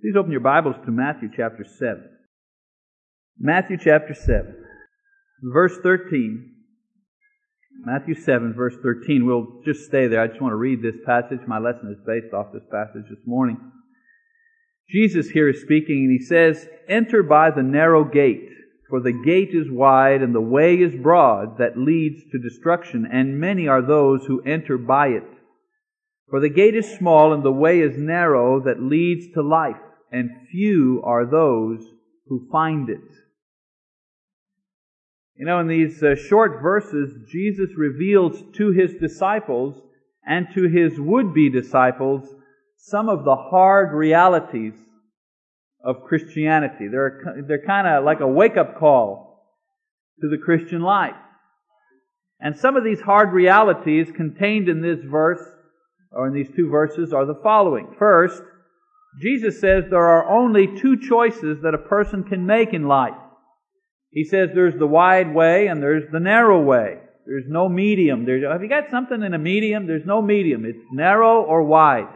[0.00, 2.08] Please open your Bibles to Matthew chapter 7.
[3.38, 4.56] Matthew chapter 7,
[5.42, 6.54] verse 13.
[7.84, 9.26] Matthew 7, verse 13.
[9.26, 10.22] We'll just stay there.
[10.22, 11.40] I just want to read this passage.
[11.46, 13.58] My lesson is based off this passage this morning.
[14.88, 18.48] Jesus here is speaking and he says, Enter by the narrow gate,
[18.88, 23.38] for the gate is wide and the way is broad that leads to destruction, and
[23.38, 25.24] many are those who enter by it.
[26.30, 29.76] For the gate is small and the way is narrow that leads to life
[30.10, 31.84] and few are those
[32.26, 33.00] who find it.
[35.36, 39.80] You know, in these uh, short verses, Jesus reveals to his disciples
[40.26, 42.28] and to his would-be disciples
[42.76, 44.74] some of the hard realities
[45.82, 46.88] of Christianity.
[46.88, 49.46] They're, they're kind of like a wake-up call
[50.20, 51.14] to the Christian life.
[52.38, 55.42] And some of these hard realities contained in this verse,
[56.12, 57.94] or in these two verses, are the following.
[57.98, 58.42] First,
[59.18, 63.14] Jesus says there are only two choices that a person can make in life.
[64.10, 66.98] He says there's the wide way and there's the narrow way.
[67.26, 68.24] There's no medium.
[68.24, 69.86] There's, have you got something in a medium?
[69.86, 70.64] There's no medium.
[70.64, 72.08] It's narrow or wide.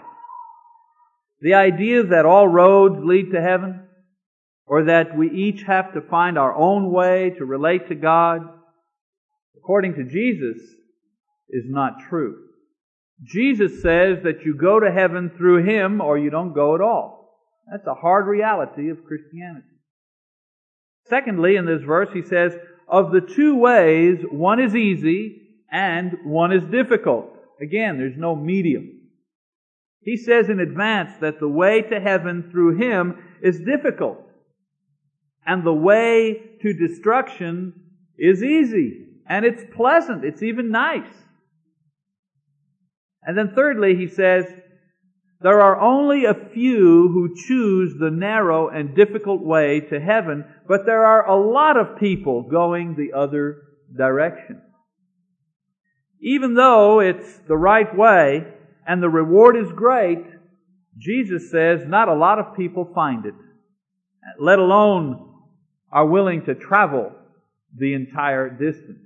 [1.41, 3.83] The idea that all roads lead to heaven,
[4.66, 8.40] or that we each have to find our own way to relate to God,
[9.56, 10.62] according to Jesus,
[11.50, 12.36] is not true.
[13.22, 17.38] Jesus says that you go to heaven through Him or you don't go at all.
[17.70, 19.68] That's a hard reality of Christianity.
[21.06, 22.54] Secondly, in this verse, he says,
[22.88, 27.30] of the two ways, one is easy and one is difficult.
[27.60, 29.00] Again, there's no medium.
[30.00, 34.18] He says in advance that the way to heaven through Him is difficult.
[35.46, 37.72] And the way to destruction
[38.18, 39.06] is easy.
[39.26, 40.24] And it's pleasant.
[40.24, 41.23] It's even nice.
[43.27, 44.44] And then thirdly, he says,
[45.41, 50.86] there are only a few who choose the narrow and difficult way to heaven, but
[50.86, 53.62] there are a lot of people going the other
[53.95, 54.62] direction.
[56.23, 58.46] Even though it's the right way
[58.86, 60.24] and the reward is great,
[60.96, 63.34] Jesus says not a lot of people find it,
[64.40, 65.30] let alone
[65.92, 67.13] are willing to travel
[67.77, 69.01] the entire distance.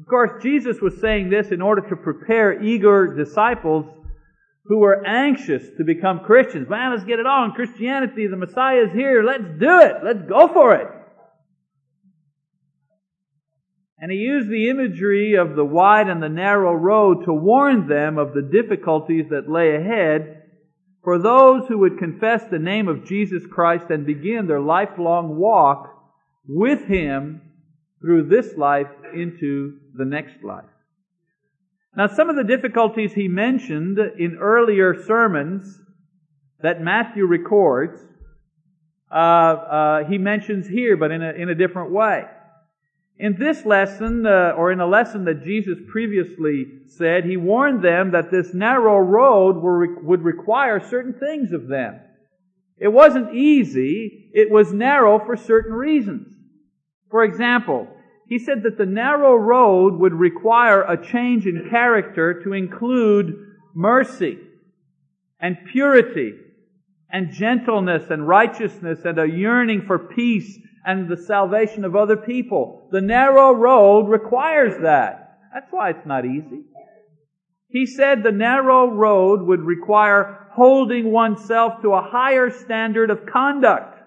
[0.00, 3.86] Of course, Jesus was saying this in order to prepare eager disciples
[4.64, 6.68] who were anxious to become Christians.
[6.68, 7.52] Man, let's get it on.
[7.52, 9.22] Christianity, the Messiah is here.
[9.22, 9.96] Let's do it.
[10.02, 10.88] Let's go for it.
[13.98, 18.18] And he used the imagery of the wide and the narrow road to warn them
[18.18, 20.42] of the difficulties that lay ahead
[21.02, 25.90] for those who would confess the name of Jesus Christ and begin their lifelong walk
[26.46, 27.42] with Him
[28.00, 30.64] through this life into the next life.
[31.96, 35.78] Now, some of the difficulties he mentioned in earlier sermons
[36.60, 38.00] that Matthew records,
[39.12, 42.24] uh, uh, he mentions here, but in a, in a different way.
[43.16, 48.10] In this lesson, uh, or in a lesson that Jesus previously said, he warned them
[48.10, 49.62] that this narrow road
[50.02, 52.00] would require certain things of them.
[52.76, 56.34] It wasn't easy, it was narrow for certain reasons.
[57.08, 57.86] For example,
[58.26, 63.34] he said that the narrow road would require a change in character to include
[63.74, 64.38] mercy
[65.40, 66.34] and purity
[67.10, 72.88] and gentleness and righteousness and a yearning for peace and the salvation of other people.
[72.90, 75.38] The narrow road requires that.
[75.52, 76.62] That's why it's not easy.
[77.68, 83.98] He said the narrow road would require holding oneself to a higher standard of conduct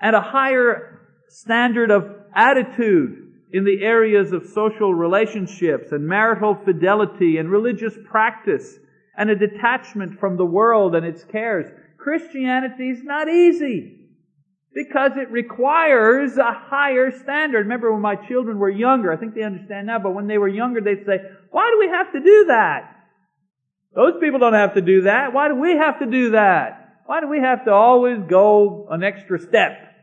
[0.00, 7.38] and a higher standard of attitude in the areas of social relationships and marital fidelity
[7.38, 8.78] and religious practice
[9.16, 11.66] and a detachment from the world and its cares.
[11.96, 14.10] Christianity is not easy
[14.74, 17.60] because it requires a higher standard.
[17.60, 20.48] Remember when my children were younger, I think they understand now, but when they were
[20.48, 21.18] younger, they'd say,
[21.50, 22.92] why do we have to do that?
[23.94, 25.32] Those people don't have to do that.
[25.32, 27.00] Why do we have to do that?
[27.06, 29.95] Why do we have to always go an extra step?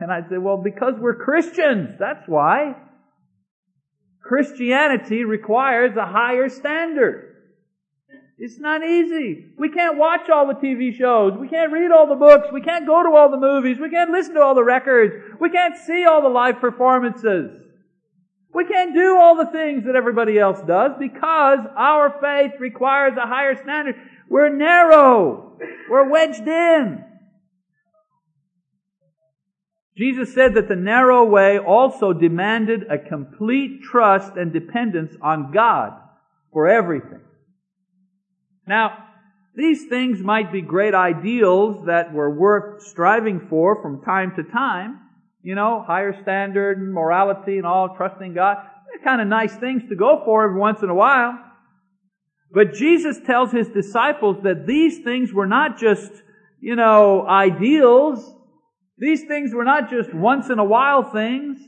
[0.00, 1.96] And I'd say, well, because we're Christians.
[1.98, 2.76] That's why.
[4.22, 7.36] Christianity requires a higher standard.
[8.40, 9.46] It's not easy.
[9.58, 11.36] We can't watch all the TV shows.
[11.36, 12.48] We can't read all the books.
[12.52, 13.78] We can't go to all the movies.
[13.80, 15.14] We can't listen to all the records.
[15.40, 17.60] We can't see all the live performances.
[18.54, 23.26] We can't do all the things that everybody else does because our faith requires a
[23.26, 23.96] higher standard.
[24.28, 25.58] We're narrow.
[25.90, 27.04] We're wedged in.
[29.98, 35.92] Jesus said that the narrow way also demanded a complete trust and dependence on God
[36.52, 37.20] for everything.
[38.64, 39.08] Now,
[39.58, 45.00] These things might be great ideals that were worth striving for from time to time.
[45.42, 48.58] You know, higher standard and morality and all, trusting God.
[48.58, 51.36] They're kind of nice things to go for every once in a while.
[52.52, 56.12] But Jesus tells his disciples that these things were not just,
[56.60, 58.32] you know, ideals.
[58.98, 61.60] These things were not just once in a while things.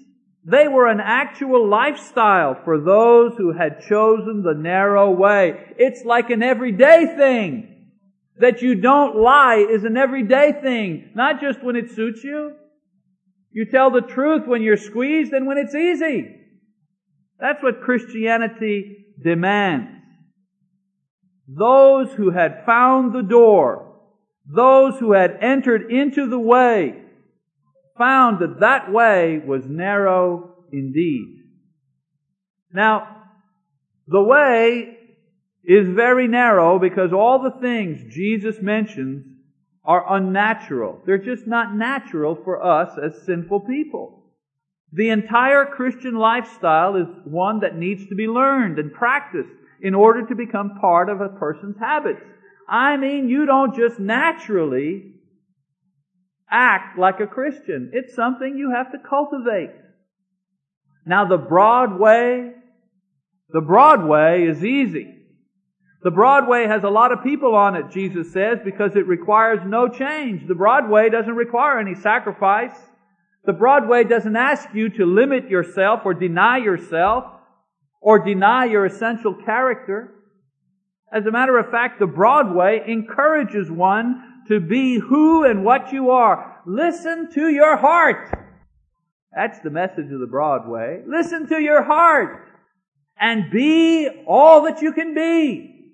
[0.45, 5.75] They were an actual lifestyle for those who had chosen the narrow way.
[5.77, 7.67] It's like an everyday thing.
[8.39, 12.55] That you don't lie is an everyday thing, not just when it suits you.
[13.53, 16.37] You tell the truth when you're squeezed and when it's easy.
[17.39, 19.91] That's what Christianity demands.
[21.47, 23.95] Those who had found the door,
[24.47, 27.03] those who had entered into the way,
[28.01, 31.43] found that that way was narrow indeed.
[32.73, 33.25] Now,
[34.09, 34.97] the way
[35.63, 39.27] is very narrow because all the things Jesus mentions
[39.85, 41.03] are unnatural.
[41.05, 44.25] They're just not natural for us as sinful people.
[44.95, 49.53] The entire Christian lifestyle is one that needs to be learned and practiced
[49.83, 52.23] in order to become part of a person's habits.
[52.67, 55.20] I mean, you don't just naturally
[56.51, 57.91] act like a Christian.
[57.93, 59.71] It's something you have to cultivate.
[61.07, 62.53] Now the broad way,
[63.49, 65.21] the broad way is easy.
[66.03, 69.87] The Broadway has a lot of people on it, Jesus says, because it requires no
[69.87, 70.49] change.
[70.49, 72.73] The Broadway doesn't require any sacrifice.
[73.45, 77.25] The Broadway doesn't ask you to limit yourself or deny yourself
[78.01, 80.15] or deny your essential character.
[81.13, 86.11] As a matter of fact, the Broadway encourages one to be who and what you
[86.11, 86.61] are.
[86.67, 88.37] Listen to your heart.
[89.35, 91.03] That's the message of the Broadway.
[91.07, 92.49] Listen to your heart
[93.19, 95.93] and be all that you can be.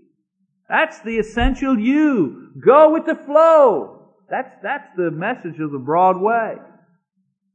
[0.70, 2.52] That's the essential you.
[2.64, 4.14] Go with the flow.
[4.30, 6.56] That's, that's the message of the Broadway.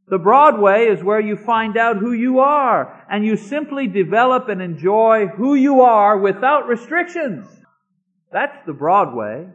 [0.08, 4.62] The Broadway is where you find out who you are and you simply develop and
[4.62, 7.48] enjoy who you are without restrictions.
[8.32, 9.48] That's the Broadway.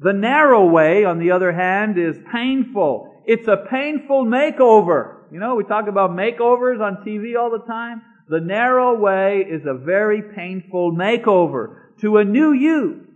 [0.00, 3.22] The narrow way, on the other hand, is painful.
[3.26, 5.16] It's a painful makeover.
[5.32, 8.02] You know, we talk about makeovers on TV all the time.
[8.28, 13.06] The narrow way is a very painful makeover to a new you.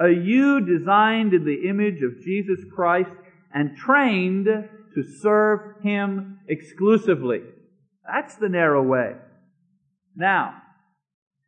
[0.00, 3.10] A you designed in the image of Jesus Christ
[3.54, 7.42] and trained to serve Him exclusively.
[8.06, 9.14] That's the narrow way.
[10.14, 10.54] Now,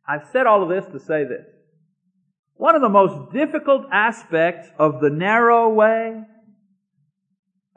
[0.07, 1.45] I've said all of this to say this.
[2.59, 6.23] One of the most difficult aspects of the narrow way,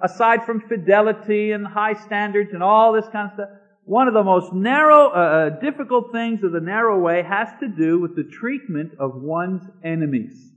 [0.03, 3.49] aside from fidelity and high standards and all this kind of stuff,
[3.85, 7.69] one of the most narrow, uh, uh, difficult things of the narrow way has to
[7.69, 10.51] do with the treatment of one's enemies.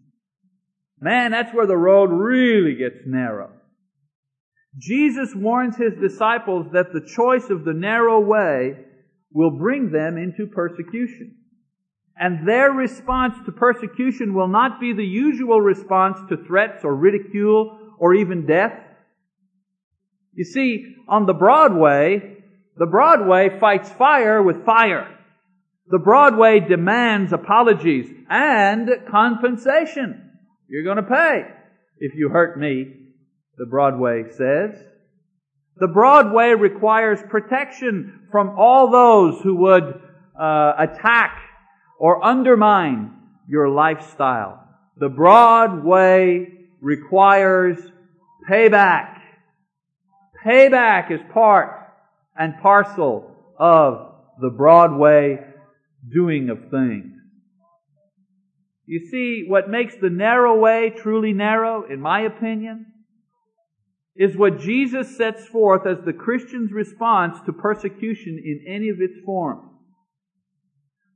[1.00, 3.52] Man, that's where the road really gets narrow.
[4.76, 8.74] Jesus warns his disciples that the choice of the narrow way
[9.32, 11.45] will bring them into persecution.
[12.18, 17.78] And their response to persecution will not be the usual response to threats or ridicule
[18.00, 18.74] or even death.
[20.34, 22.38] You see, on the Broadway,
[22.78, 25.18] the Broadway fights fire with fire.
[25.88, 30.32] The Broadway demands apologies and compensation.
[30.68, 31.44] You're going to pay
[32.00, 32.94] if you hurt me,
[33.58, 34.84] the Broadway says.
[35.78, 40.02] The Broadway requires protection from all those who would
[40.40, 41.38] uh, attack
[42.00, 43.14] or undermine
[43.48, 44.68] your lifestyle.
[44.98, 46.48] The broad way
[46.82, 47.78] requires
[48.50, 49.22] payback.
[50.46, 51.72] Payback is part
[52.38, 55.40] and parcel of the broad way
[56.14, 57.14] doing of things.
[58.86, 62.86] You see, what makes the narrow way truly narrow, in my opinion,
[64.16, 69.18] is what Jesus sets forth as the Christian's response to persecution in any of its
[69.26, 69.75] forms.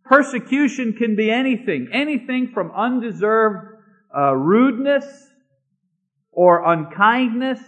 [0.10, 3.78] Persecution can be anything, anything from undeserved
[4.16, 5.06] uh, rudeness
[6.32, 7.60] or unkindness,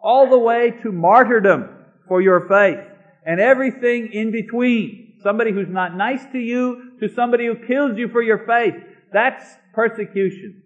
[0.00, 1.68] all the way to martyrdom
[2.06, 2.78] for your faith
[3.26, 5.14] and everything in between.
[5.24, 8.74] Somebody who's not nice to you to somebody who kills you for your faith.
[9.12, 10.62] That's persecution.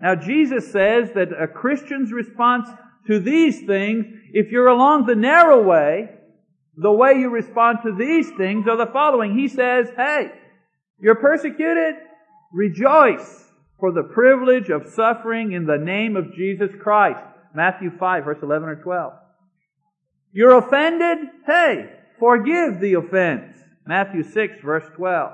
[0.00, 2.68] Now Jesus says that a Christian's response
[3.08, 6.10] to these things, if you're along the narrow way,
[6.76, 9.36] the way you respond to these things are the following.
[9.36, 10.30] He says, hey,
[11.00, 11.94] you're persecuted?
[12.52, 13.44] Rejoice
[13.78, 17.24] for the privilege of suffering in the name of Jesus Christ.
[17.54, 19.12] Matthew 5 verse 11 or 12.
[20.32, 21.18] You're offended?
[21.46, 23.56] Hey, forgive the offense.
[23.86, 25.32] Matthew 6 verse 12.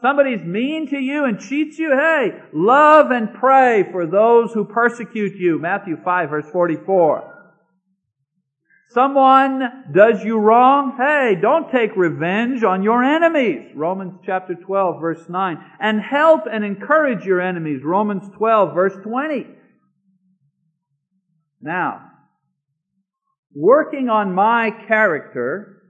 [0.00, 5.36] Somebody's mean to you and cheats you, hey, love and pray for those who persecute
[5.36, 5.60] you.
[5.60, 7.32] Matthew 5 verse 44.
[8.92, 13.70] Someone does you wrong, hey, don't take revenge on your enemies.
[13.74, 15.58] Romans chapter 12 verse 9.
[15.80, 17.82] And help and encourage your enemies.
[17.82, 19.46] Romans 12 verse 20.
[21.62, 22.02] Now,
[23.54, 25.82] working on my character,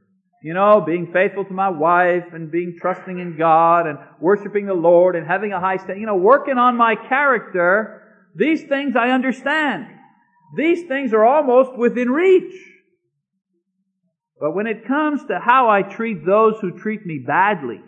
[0.45, 4.75] you know, being faithful to my wife and being trusting in God and worshiping the
[4.75, 8.03] Lord and having a high standard, you know, working on my character,
[8.37, 9.87] these things I understand.
[10.57, 12.72] These things are almost within reach.
[14.43, 17.81] But when it comes to how I treat those who treat me badly,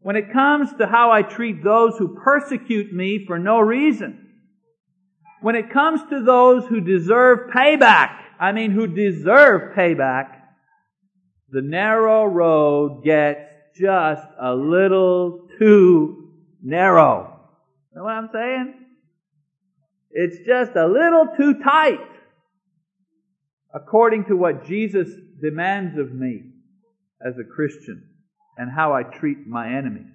[0.00, 4.30] when it comes to how I treat those who persecute me for no reason,
[5.42, 10.40] when it comes to those who deserve payback, I mean who deserve payback,
[11.50, 16.30] the narrow road gets just a little too
[16.62, 17.38] narrow.
[17.94, 18.74] Know what I'm saying?
[20.12, 22.15] It's just a little too tight
[23.74, 25.08] according to what Jesus
[25.40, 26.42] demands of me
[27.24, 28.08] as a Christian
[28.56, 30.12] and how I treat my enemies.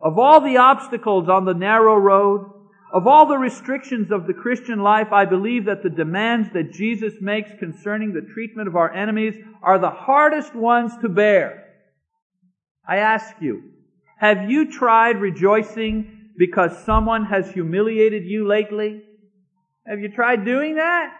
[0.00, 2.50] Of all the obstacles on the narrow road,
[2.92, 7.14] of all the restrictions of the Christian life, I believe that the demands that Jesus
[7.20, 11.64] makes concerning the treatment of our enemies are the hardest ones to bear.
[12.86, 13.62] I ask you,
[14.18, 19.02] have you tried rejoicing because someone has humiliated you lately?
[19.86, 21.12] Have you tried doing that?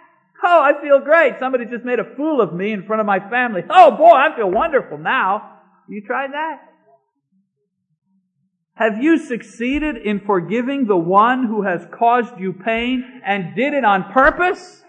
[0.45, 1.39] Oh, I feel great.
[1.39, 3.63] Somebody just made a fool of me in front of my family.
[3.71, 5.61] Oh boy, I feel wonderful now.
[5.89, 6.61] You tried that?
[8.75, 13.85] Have you succeeded in forgiving the one who has caused you pain and did it
[13.85, 14.83] on purpose?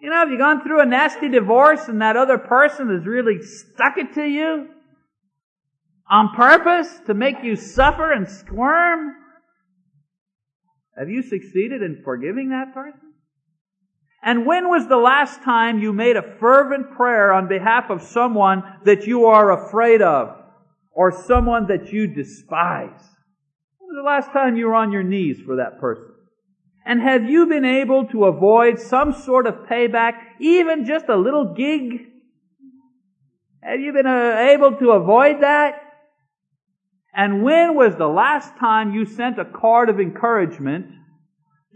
[0.00, 3.40] You know, have you gone through a nasty divorce and that other person has really
[3.40, 4.68] stuck it to you?
[6.10, 9.14] On purpose to make you suffer and squirm?
[10.98, 13.11] Have you succeeded in forgiving that person?
[14.22, 18.62] And when was the last time you made a fervent prayer on behalf of someone
[18.84, 20.36] that you are afraid of
[20.92, 23.02] or someone that you despise?
[23.78, 26.10] When was the last time you were on your knees for that person?
[26.84, 31.54] And have you been able to avoid some sort of payback, even just a little
[31.54, 32.06] gig?
[33.60, 35.80] Have you been uh, able to avoid that?
[37.14, 40.86] And when was the last time you sent a card of encouragement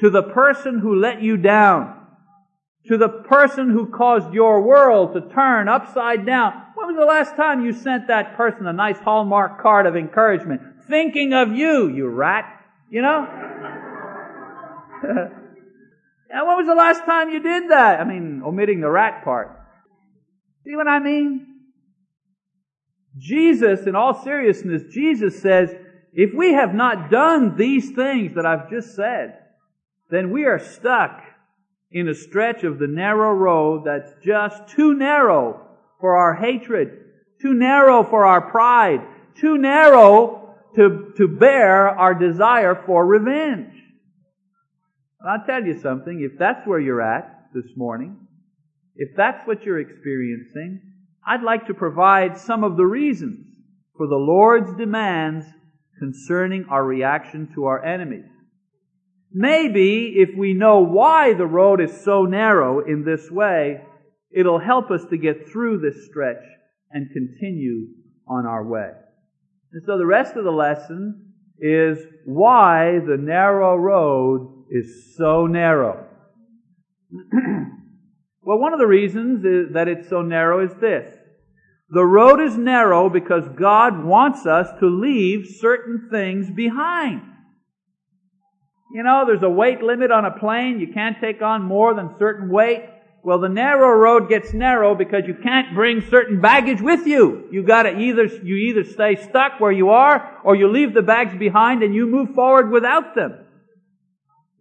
[0.00, 1.95] to the person who let you down?
[2.88, 6.52] To the person who caused your world to turn upside down.
[6.74, 10.60] When was the last time you sent that person a nice Hallmark card of encouragement?
[10.88, 12.44] Thinking of you, you rat.
[12.90, 13.26] You know?
[15.02, 17.98] and when was the last time you did that?
[18.00, 19.50] I mean, omitting the rat part.
[20.64, 21.54] See what I mean?
[23.18, 25.74] Jesus, in all seriousness, Jesus says,
[26.12, 29.38] if we have not done these things that I've just said,
[30.10, 31.22] then we are stuck
[31.90, 35.60] in a stretch of the narrow road that's just too narrow
[36.00, 36.90] for our hatred,
[37.40, 39.00] too narrow for our pride,
[39.34, 43.72] too narrow to, to bear our desire for revenge.
[45.26, 48.16] I'll tell you something, if that's where you're at this morning,
[48.94, 50.80] if that's what you're experiencing,
[51.26, 53.46] I'd like to provide some of the reasons
[53.96, 55.46] for the Lord's demands
[55.98, 58.28] concerning our reaction to our enemies.
[59.38, 63.82] Maybe if we know why the road is so narrow in this way,
[64.34, 66.42] it'll help us to get through this stretch
[66.90, 67.88] and continue
[68.26, 68.92] on our way.
[69.74, 76.06] And so the rest of the lesson is why the narrow road is so narrow.
[78.40, 79.42] well, one of the reasons
[79.74, 81.12] that it's so narrow is this.
[81.90, 87.20] The road is narrow because God wants us to leave certain things behind.
[88.96, 90.80] You know, there's a weight limit on a plane.
[90.80, 92.82] You can't take on more than certain weight.
[93.22, 97.46] Well, the narrow road gets narrow because you can't bring certain baggage with you.
[97.52, 101.36] You gotta either, you either stay stuck where you are or you leave the bags
[101.38, 103.44] behind and you move forward without them.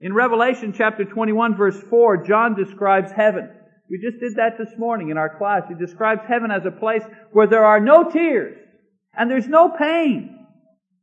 [0.02, 3.50] In Revelation chapter 21 verse 4, John describes heaven.
[3.90, 5.62] We just did that this morning in our class.
[5.70, 8.58] He describes heaven as a place where there are no tears
[9.18, 10.46] and there's no pain.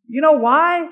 [0.06, 0.90] You know why?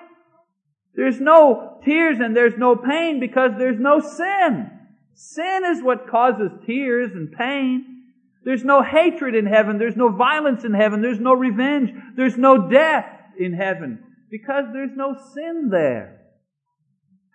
[0.95, 4.71] There's no tears and there's no pain because there's no sin.
[5.15, 8.05] Sin is what causes tears and pain.
[8.45, 9.79] There's no hatred in heaven.
[9.79, 11.03] There's no violence in heaven.
[11.03, 11.91] There's no revenge.
[12.17, 13.07] There's no death
[13.39, 16.21] in heaven because there's no sin there.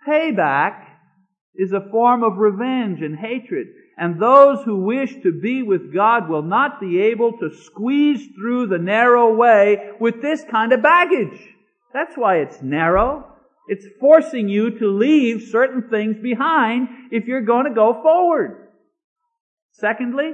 [0.07, 0.85] Payback
[1.55, 3.67] is a form of revenge and hatred.
[3.97, 8.67] and those who wish to be with God will not be able to squeeze through
[8.67, 11.39] the narrow way with this kind of baggage.
[11.93, 13.34] That's why it's narrow.
[13.67, 18.69] It's forcing you to leave certain things behind if you're going to go forward.
[19.72, 20.34] Secondly,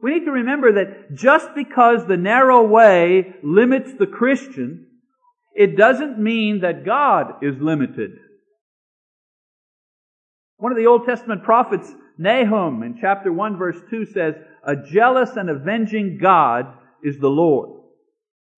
[0.00, 4.86] we need to remember that just because the narrow way limits the Christian,
[5.54, 8.12] it doesn't mean that God is limited.
[10.58, 14.34] One of the Old Testament prophets, Nahum, in chapter 1 verse 2 says,
[14.64, 16.66] A jealous and avenging God
[17.02, 17.77] is the Lord.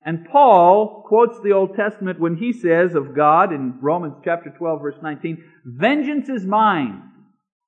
[0.03, 4.81] And Paul quotes the Old Testament when he says of God in Romans chapter 12
[4.81, 7.03] verse 19, Vengeance is mine,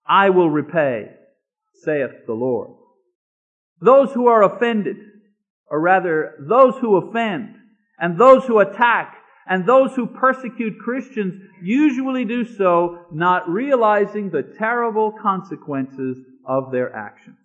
[0.07, 1.11] I will repay,
[1.75, 2.71] saith the Lord.
[3.81, 4.97] Those who are offended,
[5.69, 7.57] or rather, those who offend,
[7.99, 14.55] and those who attack, and those who persecute Christians usually do so not realizing the
[14.59, 17.37] terrible consequences of their actions.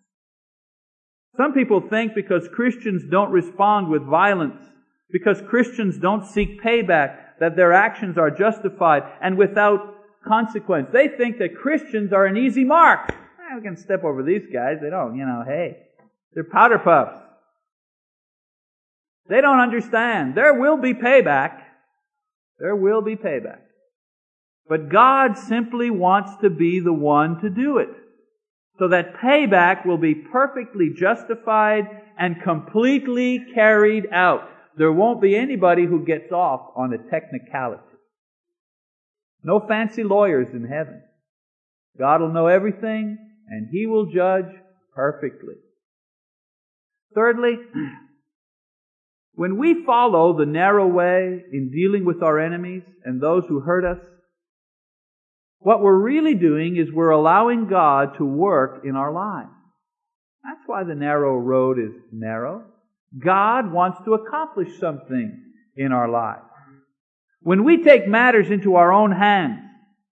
[1.36, 4.62] Some people think because Christians don't respond with violence,
[5.12, 9.96] because Christians don't seek payback, that their actions are justified and without
[10.28, 10.90] consequence.
[10.92, 13.10] They think that Christians are an easy mark.
[13.10, 14.78] Eh, we can step over these guys.
[14.82, 15.78] They don't, you know, hey,
[16.34, 17.20] they're powder puffs.
[19.30, 20.36] They don't understand.
[20.36, 21.62] There will be payback.
[22.60, 23.60] There will be payback.
[24.68, 27.90] But God simply wants to be the one to do it.
[28.80, 31.86] So that payback will be perfectly justified
[32.18, 34.50] and completely carried out.
[34.78, 37.82] There won't be anybody who gets off on a technicality.
[39.44, 41.02] No fancy lawyers in heaven.
[41.98, 43.18] God will know everything
[43.50, 44.54] and He will judge
[44.94, 45.56] perfectly.
[47.16, 47.58] Thirdly,
[49.34, 53.86] when we follow the narrow way in dealing with our enemies and those who hurt
[53.86, 54.04] us,
[55.60, 59.50] what we're really doing is we're allowing God to work in our lives.
[60.44, 62.64] That's why the narrow road is narrow.
[63.18, 65.44] God wants to accomplish something
[65.76, 66.42] in our lives.
[67.42, 69.62] When we take matters into our own hands,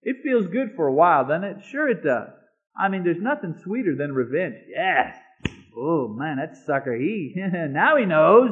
[0.02, 1.56] it feels good for a while, doesn't it?
[1.70, 2.30] Sure it does.
[2.78, 4.56] I mean, there's nothing sweeter than revenge.
[4.68, 5.16] Yes.
[5.76, 8.50] Oh man, that sucker, he, now he knows.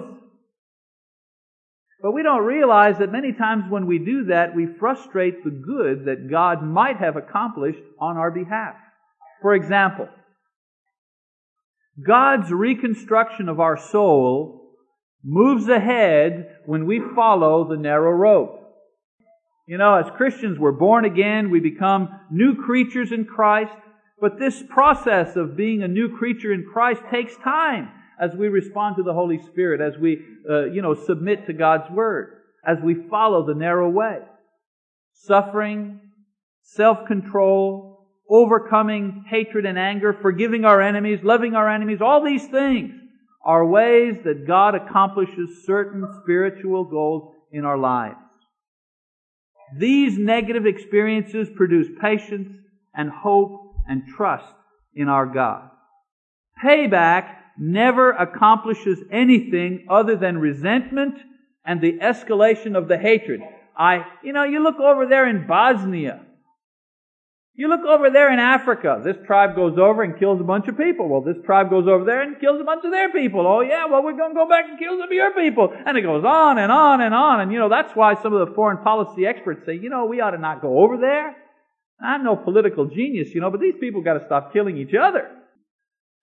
[2.03, 6.05] But we don't realize that many times when we do that, we frustrate the good
[6.05, 8.75] that God might have accomplished on our behalf.
[9.41, 10.09] For example,
[12.03, 14.73] God's reconstruction of our soul
[15.23, 18.59] moves ahead when we follow the narrow road.
[19.67, 23.73] You know, as Christians, we're born again, we become new creatures in Christ,
[24.21, 27.89] but this process of being a new creature in Christ takes time
[28.21, 31.91] as we respond to the Holy Spirit, as we, uh, you know, submit to God's
[31.91, 34.19] Word, as we follow the narrow way.
[35.15, 36.01] Suffering,
[36.63, 37.94] self-control,
[38.29, 42.95] overcoming hatred and anger, forgiving our enemies, loving our enemies, all these things
[43.45, 48.17] are ways that God accomplishes certain spiritual goals in our lives.
[49.79, 52.49] These negative experiences produce patience
[52.95, 54.55] and hope and trust
[54.95, 55.69] in our God.
[56.63, 61.17] Payback never accomplishes anything other than resentment
[61.65, 63.41] and the escalation of the hatred.
[63.77, 66.21] I, you know, you look over there in Bosnia.
[67.57, 69.01] You look over there in Africa.
[69.05, 71.09] This tribe goes over and kills a bunch of people.
[71.09, 73.47] Well, this tribe goes over there and kills a bunch of their people.
[73.47, 75.73] Oh yeah, well we're going to go back and kill some of your people.
[75.87, 77.41] And it goes on and on and on.
[77.41, 80.21] And you know, that's why some of the foreign policy experts say, you know, we
[80.21, 81.37] ought to not go over there.
[82.03, 85.31] I'm no political genius, you know, but these people got to stop killing each other.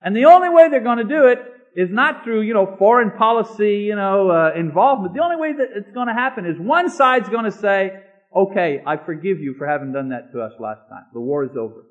[0.01, 1.39] And the only way they're going to do it
[1.77, 5.13] is not through, you know, foreign policy, you know, uh, involvement.
[5.13, 8.03] The only way that it's going to happen is one side's going to say,
[8.35, 11.05] okay, I forgive you for having done that to us last time.
[11.13, 11.85] The war is over.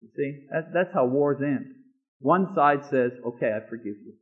[0.00, 1.66] You see, that, that's how wars end.
[2.20, 4.14] One side says, okay, I forgive you.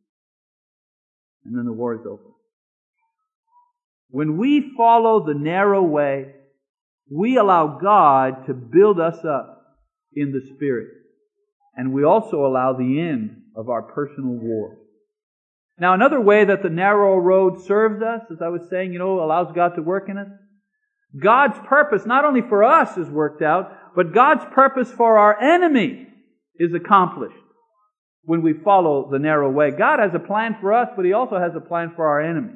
[1.45, 2.23] And then the war is over.
[4.09, 6.33] When we follow the narrow way,
[7.11, 9.63] we allow God to build us up
[10.15, 10.89] in the Spirit
[11.77, 14.79] and we also allow the end of our personal war.
[15.79, 19.23] Now, another way that the narrow road serves us, as I was saying, you know,
[19.23, 20.29] allows God to work in us.
[21.21, 26.07] God's purpose, not only for us, is worked out, but God's purpose for our enemy
[26.59, 27.37] is accomplished
[28.23, 29.71] when we follow the narrow way.
[29.71, 32.55] God has a plan for us, but He also has a plan for our enemy.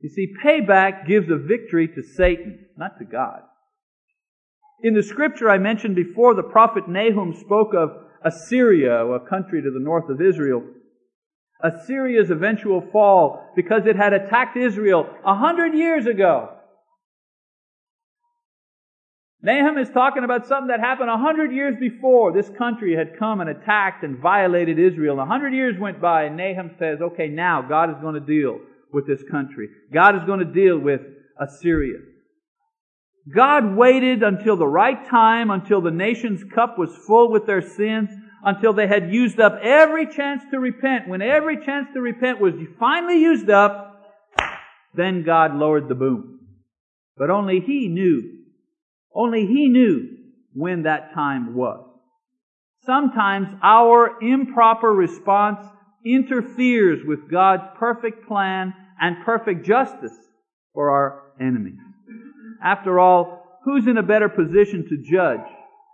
[0.00, 3.42] You see, payback gives a victory to Satan, not to God.
[4.82, 7.90] In the scripture I mentioned before, the prophet Nahum spoke of
[8.24, 10.62] Assyria, a country to the north of Israel.
[11.62, 16.55] Assyria's eventual fall because it had attacked Israel a hundred years ago.
[19.46, 22.32] Nahum is talking about something that happened a hundred years before.
[22.32, 25.20] This country had come and attacked and violated Israel.
[25.20, 28.58] A hundred years went by and Nahum says, okay, now God is going to deal
[28.92, 29.68] with this country.
[29.94, 31.00] God is going to deal with
[31.40, 32.00] Assyria.
[33.32, 38.10] God waited until the right time, until the nation's cup was full with their sins,
[38.42, 41.06] until they had used up every chance to repent.
[41.06, 44.02] When every chance to repent was finally used up,
[44.92, 46.40] then God lowered the boom.
[47.16, 48.32] But only He knew,
[49.16, 50.08] only He knew
[50.52, 51.84] when that time was.
[52.84, 55.66] Sometimes our improper response
[56.04, 60.16] interferes with God's perfect plan and perfect justice
[60.72, 61.80] for our enemies.
[62.62, 65.46] After all, who's in a better position to judge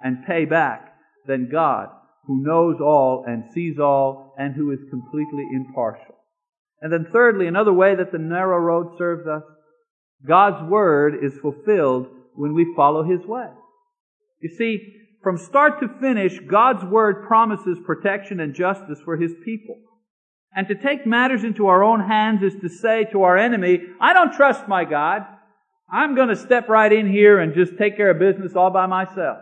[0.03, 0.95] and pay back
[1.27, 1.89] than God,
[2.27, 6.15] who knows all and sees all and who is completely impartial?
[6.83, 9.45] And then thirdly, another way that the narrow road serves us,
[10.27, 13.49] God's word is fulfilled when we follow His way.
[14.41, 19.77] You see, from start to finish, God's word promises protection and justice for His people.
[20.55, 24.13] And to take matters into our own hands is to say to our enemy, I
[24.13, 25.25] don't trust my God.
[25.91, 28.87] I'm going to step right in here and just take care of business all by
[28.87, 29.39] myself.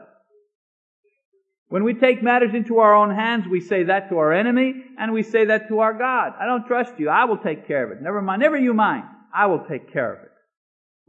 [1.68, 5.12] When we take matters into our own hands, we say that to our enemy and
[5.12, 6.33] we say that to our God.
[6.38, 7.09] I don't trust you.
[7.09, 8.03] I will take care of it.
[8.03, 8.42] Never mind.
[8.42, 9.05] Never you mind.
[9.33, 10.29] I will take care of it.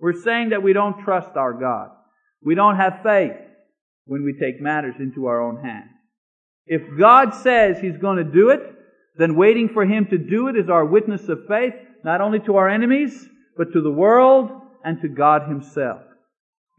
[0.02, 1.92] We're saying that we don't trust our God.
[2.44, 3.38] We don't have faith
[4.06, 5.92] when we take matters into our own hands.
[6.66, 8.62] If God says He's going to do it,
[9.16, 12.56] then waiting for Him to do it is our witness of faith, not only to
[12.56, 14.50] our enemies, but to the world
[14.84, 16.02] and to God Himself.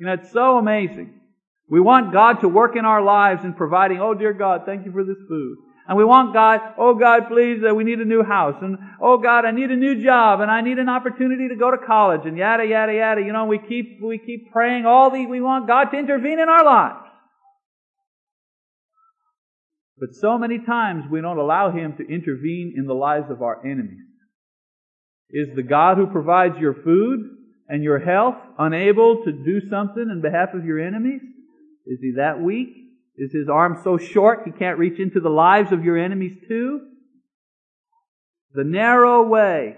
[0.01, 1.21] You know, it's so amazing.
[1.71, 4.93] We want God to work in our lives in providing, oh dear God, thank you
[4.93, 5.59] for this food.
[5.89, 8.55] And we want God, oh God, please, uh, we need a new house.
[8.63, 11.71] And oh God, I need a new job and I need an opportunity to go
[11.71, 13.21] to college and yada, yada, yada.
[13.21, 16.49] You know, we keep, we keep praying all the, we want God to intervene in
[16.49, 17.09] our lives.
[19.99, 23.65] But so many times we don't allow Him to intervene in the lives of our
[23.65, 24.05] enemies.
[25.31, 27.21] Is the God who provides your food
[27.69, 31.23] and your health unable to do something in behalf of your enemies?
[31.87, 32.82] Is He that weak?
[33.17, 36.81] Is His arm so short He can't reach into the lives of your enemies too?
[38.55, 39.77] The narrow way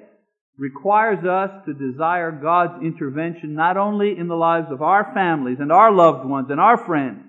[0.57, 5.73] requires us to desire God's intervention not only in the lives of our families and
[5.73, 7.25] our loved ones and our friends,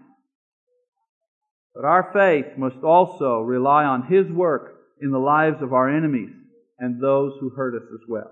[1.73, 6.33] but our faith must also rely on His work in the lives of our enemies
[6.79, 8.31] and those who hurt us as well.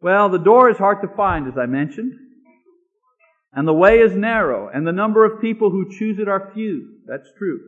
[0.00, 2.12] Well, the door is hard to find, as I mentioned,
[3.56, 6.98] and the way is narrow, and the number of people who choose it are few.
[7.06, 7.58] That's true.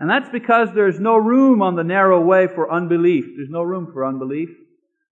[0.00, 3.24] And that's because there's no room on the narrow way for unbelief.
[3.36, 4.48] There's no room for unbelief.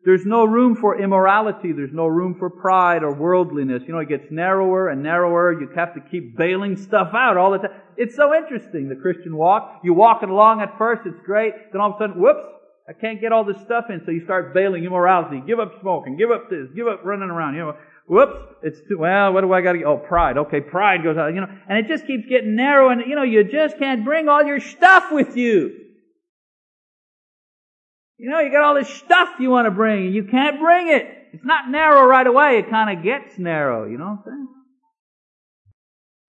[0.05, 1.73] There's no room for immorality.
[1.73, 3.83] There's no room for pride or worldliness.
[3.87, 5.59] You know, it gets narrower and narrower.
[5.59, 7.81] You have to keep bailing stuff out all the time.
[7.97, 9.81] It's so interesting, the Christian walk.
[9.85, 11.55] You walk it along at first, it's great.
[11.73, 12.47] Then all of a sudden, whoops,
[12.89, 14.03] I can't get all this stuff in.
[14.05, 15.43] So you start bailing immorality.
[15.47, 16.19] Give up smoking.
[16.19, 16.69] Give up this.
[16.77, 17.55] Give up running around.
[17.55, 20.39] You know, whoops, it's too, well, what do I gotta, oh, pride.
[20.39, 23.23] Okay, pride goes out, you know, and it just keeps getting narrow and, you know,
[23.23, 25.81] you just can't bring all your stuff with you.
[28.17, 30.89] You know, you got all this stuff you want to bring, and you can't bring
[30.89, 31.07] it.
[31.33, 32.59] It's not narrow right away.
[32.59, 33.91] It kind of gets narrow.
[33.91, 34.49] You know what I'm saying?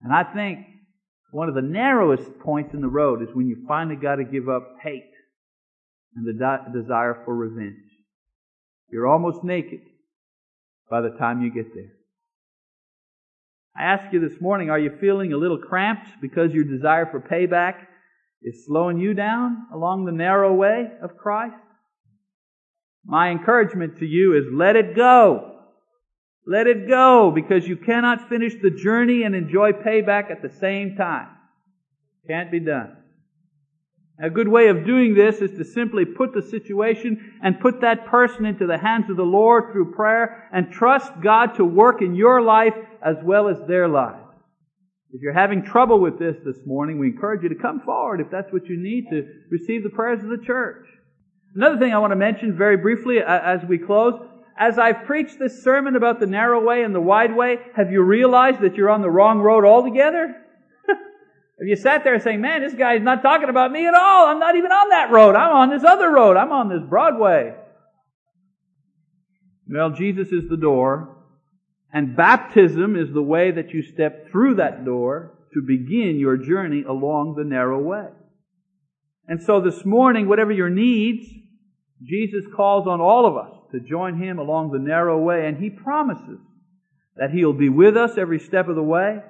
[0.02, 0.66] And I think
[1.32, 4.50] one of the narrowest points in the road is when you finally got to give
[4.50, 5.12] up hate
[6.16, 7.76] and the de- desire for revenge.
[8.92, 9.82] You're almost naked
[10.90, 11.92] by the time you get there.
[13.78, 17.20] I ask you this morning, are you feeling a little cramped because your desire for
[17.20, 17.86] payback
[18.42, 21.56] is slowing you down along the narrow way of Christ?
[23.06, 25.52] My encouragement to you is let it go.
[26.48, 30.96] Let it go because you cannot finish the journey and enjoy payback at the same
[30.96, 31.28] time.
[32.28, 32.96] Can't be done.
[34.18, 38.06] A good way of doing this is to simply put the situation and put that
[38.06, 42.16] person into the hands of the Lord through prayer and trust God to work in
[42.16, 42.76] your life
[43.06, 44.22] as well as their lives.
[45.12, 48.32] If you're having trouble with this this morning, we encourage you to come forward if
[48.32, 50.86] that's what you need to receive the prayers of the church.
[51.54, 54.14] Another thing I want to mention very briefly as we close.
[54.58, 58.02] As I've preached this sermon about the narrow way and the wide way, have you
[58.02, 60.36] realized that you're on the wrong road altogether?
[61.60, 64.28] Have you sat there saying, man, this guy's not talking about me at all.
[64.28, 65.36] I'm not even on that road.
[65.36, 66.36] I'm on this other road.
[66.36, 67.54] I'm on this Broadway.
[69.68, 71.16] Well, Jesus is the door,
[71.92, 76.84] and baptism is the way that you step through that door to begin your journey
[76.84, 78.08] along the narrow way.
[79.28, 81.28] And so this morning, whatever your needs,
[82.04, 85.70] Jesus calls on all of us to join him along the narrow way, and he
[85.70, 86.40] promises
[87.16, 89.22] that he'll be with us every step of the way,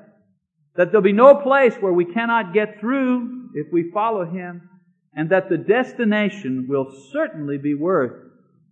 [0.76, 4.70] that there'll be no place where we cannot get through if we follow Him,
[5.14, 8.14] and that the destination will certainly be worth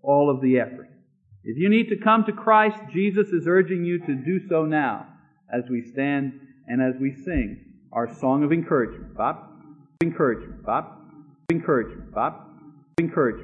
[0.01, 0.89] all of the effort.
[1.43, 5.07] If you need to come to Christ, Jesus is urging you to do so now
[5.53, 9.15] as we stand and as we sing our song of encouragement.
[9.15, 9.37] Bob?
[10.01, 10.65] Encouragement.
[10.65, 10.85] Bob?
[11.51, 12.13] Encouragement.
[12.13, 12.33] Bob?
[12.99, 13.41] Encouragement.